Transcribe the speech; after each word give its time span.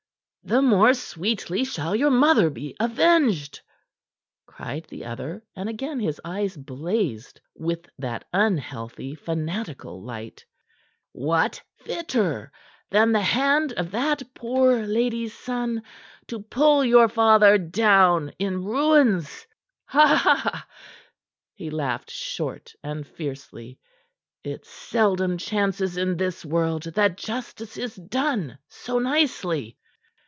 "The 0.43 0.63
more 0.63 0.95
sweetly 0.95 1.63
shall 1.63 1.95
your 1.95 2.09
mother 2.09 2.49
be 2.49 2.75
avenged," 2.79 3.61
cried 4.47 4.85
the 4.89 5.05
other, 5.05 5.43
and 5.55 5.69
again 5.69 5.99
his 5.99 6.19
eyes 6.25 6.57
blazed 6.57 7.39
with 7.53 7.87
that 7.99 8.25
unhealthy, 8.33 9.13
fanatical 9.13 10.01
light. 10.01 10.43
"What 11.11 11.61
fitter 11.77 12.51
than 12.89 13.11
the 13.11 13.21
hand 13.21 13.73
of 13.73 13.91
that 13.91 14.23
poor 14.33 14.81
lady's 14.83 15.37
son 15.37 15.83
to 16.25 16.39
pull 16.41 16.83
your 16.83 17.07
father 17.07 17.59
down 17.59 18.33
in 18.39 18.63
ruins?" 18.65 19.45
He 21.53 21.69
laughed 21.69 22.09
short 22.09 22.73
and 22.83 23.05
fiercely. 23.05 23.79
"It 24.43 24.65
seldom 24.65 25.37
chances 25.37 25.97
in 25.97 26.17
this 26.17 26.43
world 26.43 26.81
that 26.95 27.15
justice 27.15 27.77
is 27.77 27.95
done 27.95 28.57
so 28.69 28.97
nicely." 28.97 29.77